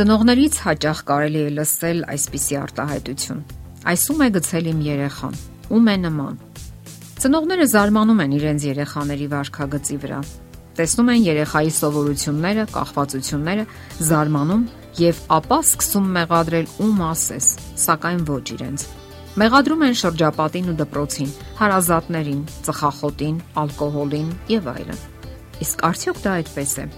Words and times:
Ծնողներից 0.00 0.54
հաճախ 0.64 1.00
կարելի 1.10 1.40
է 1.44 1.48
լսել 1.58 1.98
այսպիսի 2.08 2.56
արտահայտություն. 2.56 3.40
Այսում 3.90 4.22
է 4.24 4.28
գցել 4.36 4.68
իմ 4.70 4.78
երեխան, 4.86 5.34
ում 5.76 5.90
է 5.92 5.96
նման։ 6.04 6.38
Ծնողները 7.20 7.66
զարմանում 7.72 8.22
են 8.24 8.32
իրենց 8.38 8.64
երեխաների 8.70 9.26
վարքագծի 9.34 9.98
վրա։ 10.00 10.20
Տեսնում 10.80 11.10
են 11.12 11.20
երեխայի 11.26 11.74
սովորությունները, 11.80 12.64
կախվածությունները, 12.80 13.66
զարմանում 14.08 14.64
եւ 15.04 15.22
ապա 15.36 15.60
սկսում 15.68 16.08
մեղադրել 16.16 16.72
ում 16.80 17.04
ասես, 17.10 17.52
սակայն 17.84 18.24
ոչ 18.32 18.46
իրենց։ 18.56 18.88
Մեղադրում 19.44 19.84
են 19.84 19.96
շրջապատին 20.00 20.72
ու 20.72 20.78
դպրոցին, 20.80 21.30
հարազատներին, 21.60 22.42
ծխախոտին, 22.64 23.38
ալկոհոլին 23.68 24.34
եւ 24.56 24.74
այլն։ 24.80 25.06
Իսկ 25.60 25.88
արդյոք 25.92 26.24
դա 26.24 26.36
այդպես 26.40 26.72
է։ 26.80 26.90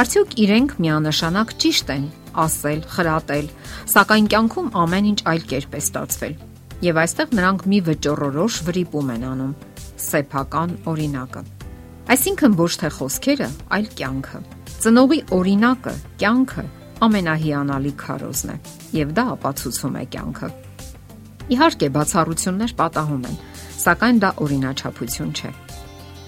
Արդյոք 0.00 0.34
իրենք 0.44 0.80
միանշանակ 0.84 1.54
ճիշտ 1.64 1.88
են 1.96 2.04
ասել, 2.44 2.80
խրատել, 2.94 3.46
սակայն 3.92 4.28
կյանքում 4.32 4.68
ամեն 4.80 5.08
ինչ 5.10 5.20
այլ 5.30 5.44
կերպ 5.50 5.74
է 5.74 5.80
ստացվել։ 5.80 6.34
Եվ 6.80 7.00
այստեղ 7.04 7.34
նրանք 7.36 7.64
մի 7.70 7.78
վճռորոշ 7.90 8.54
վրիպում 8.66 9.10
են 9.14 9.24
անում՝ 9.30 9.54
սեփական 10.00 10.70
օրինակը։ 10.90 11.42
Այսինքն 12.10 12.56
ոչ 12.60 12.72
թե 12.80 12.90
խոսքերը, 12.96 13.48
այլ 13.76 13.90
կյանքը։ 14.00 14.40
Ծնողի 14.80 15.20
օրինակը, 15.36 15.94
կյանքը 16.22 16.64
ամենահիանալի 17.04 17.92
քարոզն 18.00 18.50
է, 18.54 18.56
եւ 18.96 19.12
դա 19.16 19.24
ապացուցում 19.34 20.00
է 20.00 20.04
կյանքը։ 20.14 20.50
Իհարկե, 21.50 21.88
բացառություններ 21.96 22.74
պատահում 22.80 23.24
են, 23.30 23.38
սակայն 23.84 24.20
դա 24.24 24.30
օրինաչափություն 24.44 25.32
չէ։ 25.36 25.52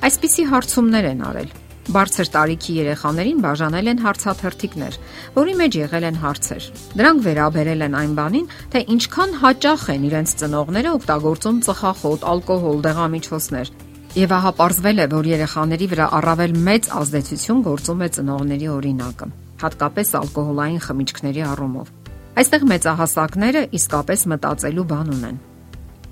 Այսպիսի 0.03 0.45
հարցումներ 0.53 1.09
են 1.13 1.21
արել 1.29 1.51
Բարձր 1.91 2.29
տարիքի 2.31 2.75
երեխաներին 2.79 3.39
բաժանել 3.43 3.89
են 3.91 4.01
հարցաթերթիկներ, 4.05 4.99
որի 5.35 5.55
մեջ 5.59 5.79
եղել 5.81 6.05
են 6.07 6.19
հարցեր։ 6.23 6.67
Դրանք 7.01 7.25
վերաբերել 7.27 7.83
են 7.87 7.97
այն 7.99 8.13
բանին, 8.19 8.47
թե 8.71 8.83
ինչքան 8.95 9.35
հաճախ 9.43 9.87
են 9.91 10.05
իրենց 10.07 10.35
ծնողները 10.43 10.93
օգտագործում 11.03 11.59
ծխախոտ, 11.67 12.27
ալկոհոլ, 12.33 12.79
դեղամիջոցներ։ 12.87 13.73
Եվ 14.13 14.35
ահա 14.39 14.53
ողջվել 14.63 15.03
է, 15.03 15.07
որ 15.11 15.29
երեխաների 15.33 15.87
վրա 15.91 16.07
առավել 16.23 16.53
մեծ 16.71 16.89
ազդեցություն 17.03 17.63
գործում 17.67 18.03
է 18.03 18.09
ծնողների 18.15 18.69
օրինակը, 18.79 19.27
հատկապես 19.63 20.09
ալկոհոլային 20.23 20.83
խմիչքների 20.87 21.43
առումով։ 21.51 21.95
Այստեղ 22.33 22.67
մեծահասակները 22.73 23.63
իսկապես 23.83 24.27
մտածելու 24.33 24.87
բան 24.93 25.15
ունեն։ 25.17 25.41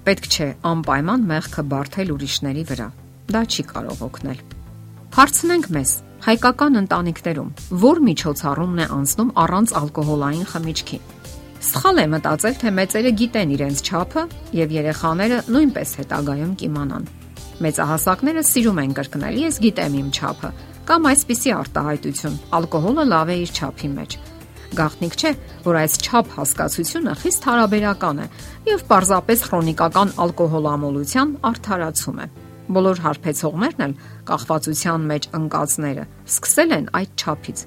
Պետք 0.01 0.31
չէ 0.35 0.49
անպայման 0.71 1.29
մեղքը 1.31 1.67
բարթել 1.71 2.15
ուրիշների 2.17 2.65
վրա։ 2.73 2.89
Դա 3.31 3.45
չի 3.47 3.65
կարող 3.71 4.09
օգնել։ 4.11 4.41
Հարցնենք 5.11 5.65
մեզ, 5.75 5.93
հայկական 6.23 6.79
ընտանիքներում 6.81 7.49
ո՞ր 7.75 8.01
միջոցառումն 8.07 8.83
է 8.83 8.85
անցնում 8.95 9.31
առանց 9.43 9.73
ալկոհոլային 9.81 10.45
խմիչքի։ 10.51 10.99
Սխալ 11.67 11.97
է 11.99 12.05
մտածել, 12.13 12.55
թե 12.61 12.71
մեծերը 12.77 13.11
գիտեն 13.19 13.55
իրենց 13.57 13.81
չափը 13.91 14.23
եւ 14.55 14.75
երեխաները 14.77 15.41
նույնպես 15.51 15.95
հետագայում 16.01 16.53
կիմանան։ 16.63 17.09
Մեծահասակները 17.67 18.45
սիրում 18.51 18.79
են 18.81 18.95
կրկնել. 19.01 19.41
«Ես 19.51 19.59
գիտեմ 19.67 19.97
իմ 19.99 20.13
չափը» 20.15 20.51
կամ 20.91 21.09
այսպիսի 21.11 21.51
արտահայտություն. 21.59 22.39
«Ալկոհոլը 22.61 23.05
լավ 23.11 23.33
է 23.35 23.37
իր 23.41 23.51
չափի 23.59 23.91
մեջ»։ 23.99 24.17
Գաղտնիք 24.79 25.17
չէ, 25.19 25.33
որ 25.67 25.81
այս 25.81 25.99
չափ 26.07 26.31
հասկացությունը 26.39 27.17
խիստ 27.25 27.51
հարաբերական 27.51 28.23
է 28.23 28.27
եւ 28.71 28.87
պարզապես 28.95 29.43
քրոնիկական 29.51 30.15
ալկոհոլամոլության 30.25 31.35
արդարացում 31.51 32.23
է։ 32.23 32.29
Բոլոր 32.71 33.01
հարբեցողներն 33.05 33.85
էլ 33.87 33.95
կախվածության 34.31 35.07
մեջ 35.11 35.27
ընկածները 35.41 36.05
սկսել 36.31 36.75
են 36.77 36.87
այդ 37.01 37.25
չափից։ 37.25 37.65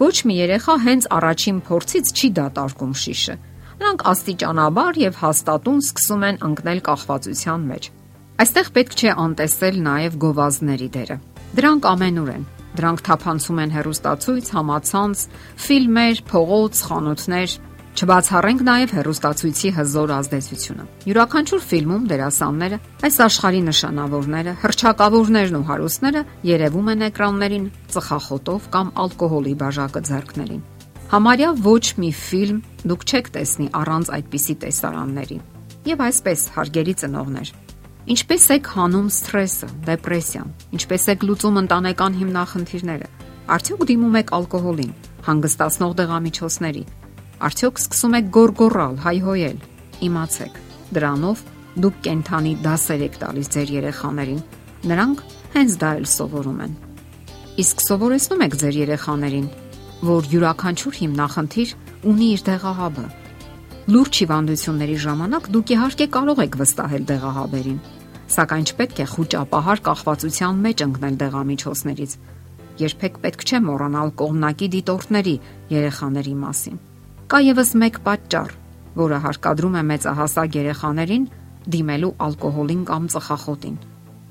Ոչ 0.00 0.16
մի 0.28 0.36
երեխա 0.36 0.76
հենց 0.86 1.08
առաջին 1.16 1.58
փորձից 1.66 2.12
չի 2.16 2.30
դատարկում 2.40 2.94
շիշը։ 3.02 3.36
Նրանք 3.76 4.04
աստիճանաբար 4.16 5.00
եւ 5.02 5.20
հաստատուն 5.20 5.80
սկսում 5.84 6.26
են 6.30 6.38
ընկնել 6.48 6.80
կախվածության 6.88 7.66
մեջ։ 7.70 7.88
Այստեղ 8.36 8.70
պետք 8.76 8.96
չէ 8.96 9.12
անտեսել 9.26 9.76
նաեւ 9.86 10.16
գովազների 10.24 10.88
դերը։ 10.96 11.16
Դրանք 11.56 11.86
ամենուր 11.92 12.30
են։ 12.36 12.46
Դրանք 12.76 13.02
թափանցում 13.06 13.60
են 13.62 13.70
հերոստացույց, 13.76 14.48
համացանց, 14.56 15.20
ֆիլմեր, 15.66 16.18
փողոց, 16.28 16.80
խանութներ, 16.88 17.54
Չբացառենք 17.96 18.60
նաև 18.60 18.90
հերոստացույցի 18.92 19.70
հզոր 19.72 20.10
ազդեցությունը։ 20.12 20.82
Յուրաքանչյուր 21.08 21.62
ֆիլմում 21.64 22.02
դերասանները, 22.10 22.78
այս 23.08 23.14
աշխարհի 23.24 23.62
նշանավորները, 23.68 24.52
հրճակավորներն 24.60 25.56
ու 25.56 25.62
հարուստները 25.70 26.22
երևում 26.50 26.90
են 26.92 27.04
էկրաններին 27.06 27.64
ծխախոտով 27.94 28.66
կամ 28.76 28.90
ալկոհոլի 29.00 29.54
բաժակը 29.62 30.02
ձեռքներին։ 30.10 30.60
Համարյա 31.06 31.50
ոչ 31.64 31.84
մի 31.96 32.10
ֆիլմ 32.20 32.58
դուք 32.84 33.06
չեք 33.06 33.32
տեսնի 33.32 33.70
առանց 33.80 34.12
այդպիսի 34.16 34.56
տեսարանների։ 34.66 35.38
Եվ 35.88 36.04
այսպես 36.04 36.44
հարգելի 36.52 36.94
ծնողներ, 37.00 37.54
ինչպես 38.12 38.46
եք 38.56 38.70
հանում 38.76 39.08
սթրեսը, 39.16 39.68
դեպրեսիան, 39.88 40.52
ինչպես 40.76 41.08
եք 41.16 41.26
լուծում 41.30 41.58
ընտանեկան 41.64 42.20
հիմնախնդիրները։ 42.20 43.10
Արդյոք 43.56 43.82
դիմում 43.88 44.20
եք 44.20 44.32
ալկոհոլին, 44.36 44.94
հանգստացնող 45.26 45.92
դեղամիջոցների, 46.02 46.82
Արդյոք 47.36 47.80
սկսում 47.82 48.14
եք 48.16 48.28
գորգորալ, 48.32 48.94
հայհոյել։ 49.04 49.56
Իմացեք, 50.06 50.54
դրանով 50.96 51.40
դուք 51.84 51.98
կենթանի 52.06 52.52
դասեր 52.64 53.02
եք 53.06 53.18
տալիս 53.20 53.50
ձեր 53.52 53.72
երեխաներին։ 53.76 54.38
Նրանք 54.88 55.20
հենց 55.56 55.76
դա 55.82 55.90
էլ 55.98 56.06
սովորում 56.12 56.62
են։ 56.64 56.72
Իսկ 57.60 57.84
սովորեցնում 57.86 58.44
եք 58.46 58.56
ձեր 58.62 58.78
երեխաներին, 58.80 59.46
որ 60.08 60.30
յուրաքանչյուր 60.32 60.96
հիմնախնդիր 61.02 61.76
ունի 62.08 62.30
իր 62.36 62.46
դեղահաբը։ 62.48 63.06
Լուրջ 63.92 64.20
հիվանդությունների 64.24 64.96
ժամանակ 65.04 65.52
դուք 65.52 65.76
իհարկե 65.76 66.08
կարող 66.16 66.42
եք 66.46 66.58
վստահել 66.64 67.06
դեղահաբերին, 67.12 67.78
սակայն 68.32 68.66
չպետք 68.72 68.96
է 69.04 69.06
խոճապահար 69.12 69.84
կախվածության 69.92 70.66
մեջ 70.66 70.84
ընկնել 70.88 71.20
դեղամիջոցներից։ 71.20 72.18
Երբեք 72.76 73.22
պետք 73.24 73.46
չէ 73.46 73.64
մոռանալ 73.68 74.12
կողմնակի 74.20 74.68
դիտորդների 74.76 75.36
երեխաների 75.76 76.36
մասին։ 76.42 76.84
Կա 77.26 77.40
եւս 77.42 77.72
մեկ 77.82 77.96
պատճառ, 78.06 78.52
որը 78.94 79.16
հարկադրում 79.24 79.76
է 79.76 79.80
մեծահասակ 79.86 80.56
երեխաներին 80.56 81.22
դիմելու 81.74 82.10
ալկոհոլին 82.22 82.82
կամ 82.86 83.06
ծխախոտին։ 83.14 83.78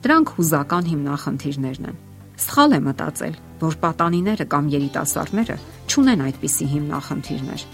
Դրանք 0.06 0.30
հուզական 0.36 0.86
հիմնախնդիրներն 0.92 1.90
են։ 1.90 1.98
Սխալ 2.40 2.76
է 2.78 2.80
մտածել, 2.86 3.34
որ 3.66 3.76
պատանիները 3.82 4.46
կամ 4.54 4.70
երիտասարդները 4.76 5.58
չունեն 5.92 6.24
այդպիսի 6.26 6.68
հիմնախնդիրներ։ 6.72 7.66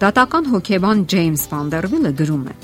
Դատական 0.00 0.48
հոկեբան 0.54 1.02
Ջեյմս 1.12 1.44
Վանդերվիլը 1.52 2.12
գրում 2.24 2.46
է. 2.48 2.54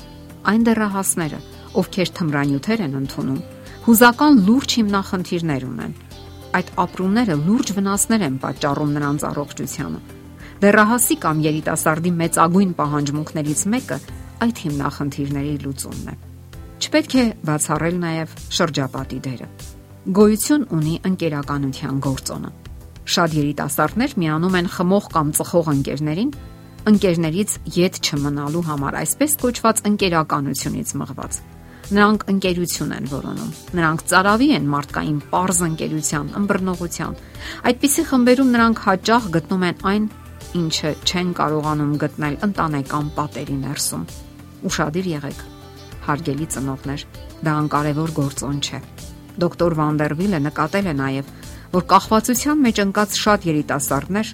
այն 0.51 0.63
դեռահասները, 0.65 1.39
ովքեր 1.81 2.09
թմրանյութեր 2.17 2.79
են 2.81 2.95
ընդունում, 3.01 3.43
հուզական 3.85 4.41
լուրջ 4.47 4.69
հիմնախնդիրներ 4.81 5.67
ունեն։ 5.69 5.93
Այդ 6.57 6.73
ապրումները 6.81 7.37
լուրջ 7.45 7.67
վնասներ 7.77 8.25
են 8.25 8.41
պատճառում 8.41 8.97
նրանց 8.97 9.27
առողջությանը 9.29 10.01
Դեռահասի 10.61 11.15
կամ 11.17 11.39
երիտասարդի 11.41 12.09
մեծագույն 12.19 12.73
պահանջմունքներից 12.77 13.61
մեկը 13.73 13.95
այդ 14.45 14.59
հիմնախնդիրների 14.61 15.53
լուծումն 15.63 16.11
է։ 16.11 16.13
Չպետք 16.81 17.15
է 17.17 17.23
բացառել 17.49 17.97
նաև 18.03 18.35
շրջապատի 18.57 19.19
դերը։ 19.25 19.47
Գոյություն 20.17 20.67
ունի 20.77 20.93
ընկերականության 21.09 21.97
գործոնը։ 22.05 22.51
Շատ 23.15 23.35
երիտասարդներ 23.41 24.13
միանում 24.21 24.59
են 24.61 24.69
խմող 24.75 25.09
կամ 25.17 25.33
ծխող 25.41 25.71
ընկերներին, 25.73 26.31
ընկերներից 26.91 27.57
յետ 27.81 27.99
չմնալու 28.05 28.63
համար 28.69 28.99
այսպես 29.01 29.35
կոչված 29.41 29.83
ընկերականությունից 29.91 30.93
մղված։ 31.01 31.41
Նրանք 31.91 32.21
ընկերություն 32.31 32.91
են 32.95 33.07
որոնում։ 33.11 33.51
Նրանք 33.81 34.03
ծարավի 34.11 34.47
են 34.61 34.67
մարդկային 34.71 35.17
པարզ 35.25 35.57
ընկերության, 35.65 36.27
ըմբռնողության։ 36.39 37.17
Այդպիսի 37.71 38.05
խմբերում 38.11 38.51
նրանք 38.55 38.83
հաճախ 38.85 39.27
գտնում 39.35 39.65
են 39.67 39.81
այն, 39.91 40.05
ինչը 40.57 40.91
չեն 41.07 41.29
կարողանում 41.37 41.91
գտնել 42.01 42.35
ընտանեկան 42.47 43.09
պատերի 43.15 43.57
ներսում։ 43.61 44.03
Ուշադիր 44.67 45.07
եղեք, 45.11 45.43
հարգելի 46.07 46.47
ծնողներ, 46.55 47.05
դա 47.45 47.53
անկարևոր 47.61 48.13
գործոն 48.17 48.57
չէ։ 48.61 48.79
Դոկտոր 49.41 49.75
Վանդերվիլը 49.79 50.39
նկատել 50.47 50.89
է 50.91 50.95
նաև, 51.01 51.29
որ 51.71 51.85
կախվածության 51.93 52.63
մեջ 52.65 52.81
ընկած 52.83 53.19
շատ 53.21 53.47
երիտասարդներ 53.51 54.33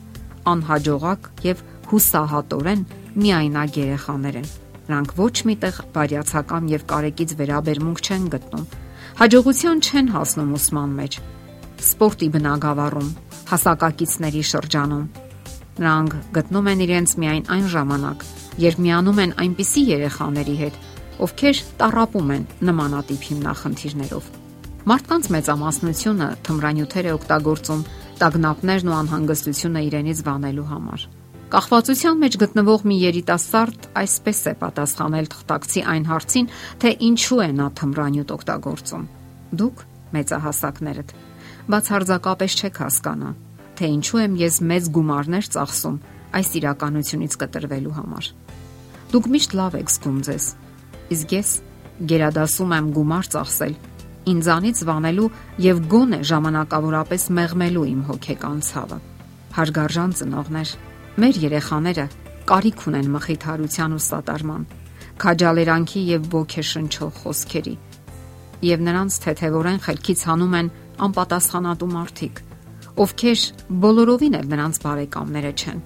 անհաջողակ 0.54 1.30
եւ 1.46 1.62
հուսահատորեն 1.92 2.82
միայնակ 3.18 3.78
երեխաներ 3.84 4.40
են։ 4.42 4.50
Նրանք 4.88 5.14
ոչ 5.20 5.36
միտեղ 5.52 5.80
բարյացակամ 5.94 6.68
եւ 6.72 6.84
կարեկից 6.92 7.32
վերաբերմունք 7.38 8.04
չեն 8.08 8.28
գտնում։ 8.34 8.68
Հաջողության 9.22 9.80
չեն 9.86 10.12
հասնում 10.18 10.52
ուսման 10.58 10.92
մեջ, 10.98 11.20
սպորտի 11.88 12.28
բնագավառում, 12.38 13.10
հասակակիցների 13.52 14.44
շրջանում, 14.52 15.06
Նրանք 15.78 16.14
գտնում 16.34 16.68
են 16.72 16.80
իրենց 16.88 17.12
միայն 17.22 17.44
այն 17.54 17.66
ժամանակ, 17.74 18.24
երբ 18.64 18.80
միանում 18.88 19.20
են 19.24 19.34
այնպիսի 19.44 19.84
երեխաների 19.88 20.56
հետ, 20.62 20.80
ովքեր 21.28 21.62
տարապում 21.82 22.32
են 22.38 22.48
նմանատիպ 22.70 23.28
հիմնախնդիրներով։ 23.28 24.32
Մարդկանց 24.88 25.30
մեծամասնությունը 25.36 26.28
թմրանյութեր 26.48 27.08
է 27.08 27.14
օգտագործում 27.18 27.86
տագնապներն 28.22 28.90
ու 28.90 28.98
անհանգստությունը 28.98 29.82
իրենից 29.88 30.20
վանելու 30.28 30.68
համար։ 30.72 31.08
Կախվածության 31.48 32.18
մեջ 32.24 32.38
գտնվող 32.44 32.82
մի 32.88 32.98
երիտասարդ 33.04 33.86
այսպես 34.02 34.40
է 34.52 34.54
պատասխանել 34.64 35.30
թղթակցի 35.32 35.84
այն 35.94 36.08
հարցին, 36.12 36.50
թե 36.82 36.90
ինչու 37.08 37.40
է 37.46 37.50
նա 37.56 37.68
թմրանյութ 37.80 38.34
օգտագործում։ 38.38 39.06
Դուք 39.62 39.84
մեծահասակներդ 40.18 41.14
բացարձակապես 41.68 42.58
չեք 42.58 42.82
հասկանա, 42.84 43.30
թե 43.78 43.90
ինչու 43.98 44.22
եմ 44.24 44.38
ես 44.42 44.56
մեծ 44.72 44.90
գումարներ 44.98 45.50
ծախսում 45.56 46.00
այս 46.38 46.50
իրականությունից 46.60 47.38
կտրվելու 47.44 47.96
համար։ 47.98 48.32
Դուք 49.14 49.30
միշտ 49.38 49.56
լավ 49.58 49.78
եք 49.78 49.94
զգում 49.94 50.18
ձեզ, 50.28 50.46
իսկ 51.16 51.36
ես 51.38 51.54
գերադասում 52.12 52.74
եմ 52.78 52.90
գումար 52.98 53.32
ծախսել 53.38 53.78
ինձանից 54.28 54.82
վանելու 54.88 55.30
եւ 55.64 55.78
գոնե 55.94 56.20
ժամանակավորապես 56.28 57.24
մեղմելու 57.38 57.86
իմ 57.94 58.02
հոգեկան 58.12 58.60
ցավը։ 58.68 58.98
Հարգարժան 59.58 60.12
ծնողներ, 60.20 60.72
Մեր 61.18 61.38
երեխաները 61.42 62.04
կարիք 62.46 62.82
ունեն 62.92 63.08
մխիթարության 63.10 63.94
ու 63.96 64.02
սատարման, 64.06 64.66
քաջալերանքի 65.24 66.02
եւ 66.12 66.28
ոգեշնչող 66.34 67.16
խոսքերի։ 67.24 67.74
Եվ 68.68 68.84
նրանց 68.86 69.18
թեթևորեն 69.24 69.82
խելքից 69.88 70.22
հանում 70.30 70.54
են 70.60 70.70
անպատասխանատու 71.08 71.90
մարդիկ, 71.96 72.42
ովքեր 73.04 73.44
բոլորովին 73.84 74.38
էլ 74.40 74.50
նրանց 74.54 74.80
բարեկամները 74.86 75.54
չեն։ 75.62 75.80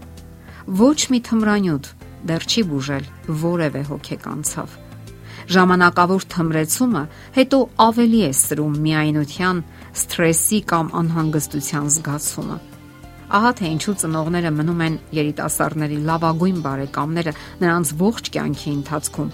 Ոչ 0.81 0.99
մի 1.11 1.19
թմրանյութ 1.27 1.91
դեռ 2.31 2.47
չի 2.51 2.63
բուժել 2.71 3.05
որևէ 3.43 3.83
հոգեկան 3.91 4.41
ցավ։ 4.51 4.75
Ժամանակավոր 5.51 6.27
թմրեցումը 6.31 7.05
հետո 7.37 7.61
ավելի 7.91 8.19
է 8.29 8.33
սրում 8.41 8.75
միայնության, 8.87 9.63
սթրեսի 10.01 10.59
կամ 10.71 10.91
անհանգստության 11.01 11.89
զգացումը 11.97 12.59
Ահա 13.31 13.51
թե 13.55 13.67
ինչու 13.71 13.93
ծնողները 14.01 14.49
մնում 14.51 14.81
են 14.83 14.95
երիտասարդների 15.15 15.97
լավագույն 16.07 16.57
բարեկամները 16.65 17.33
նրանց 17.61 17.91
ողջ 18.01 18.29
կյանքի 18.35 18.71
ընթացքում, 18.71 19.29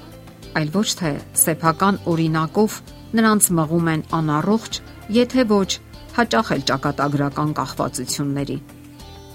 այլ 0.59 0.69
ոչ 0.75 0.89
թե 0.99 1.13
սեփական 1.41 1.97
օրինակով 2.13 2.75
նրանց 3.17 3.49
մղում 3.57 3.89
են 3.93 4.03
անառողջ, 4.19 4.79
եթե 5.17 5.47
ոչ 5.49 5.69
հաճախ 6.17 6.47
էլ 6.55 6.61
ճակատագրական 6.71 7.51
կախվածությունների։ 7.57 8.57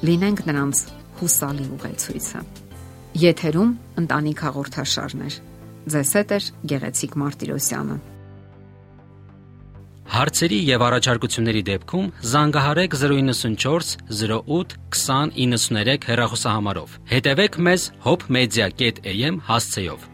Լինենք 0.02 0.40
նրանց 0.48 0.80
հուսալի 1.20 1.66
ուղեցույցը։ 1.76 2.40
Եթերում 3.22 3.70
ընտանիք 4.02 4.42
հաղորդաշարներ։ 4.46 5.36
Ձեզ 5.92 6.10
հետ 6.18 6.32
է 6.32 6.38
Գեղեցիկ 6.72 7.14
Մարտիրոսյանը։ 7.22 7.98
Հարցերի 10.12 10.58
եւ 10.68 10.82
առաջարկությունների 10.88 11.62
դեպքում 11.70 12.08
զանգահարեք 12.32 12.96
094 13.00 13.92
08 14.12 14.76
2093 14.98 16.08
հեռախոսահամարով։ 16.10 16.96
Հետևեք 17.14 17.60
մեզ 17.68 17.86
hopmedia.am 18.04 19.38
հասցեով։ 19.48 20.11